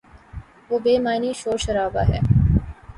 وہ 0.69 0.77
بے 0.83 0.93
معنی 1.05 1.31
شور 1.39 1.57
شرابہ 1.65 2.01
ہے۔ 2.09 2.19